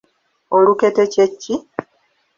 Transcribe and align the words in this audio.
Olukete 0.55 1.03
kye 1.13 1.25
ki? 1.41 1.53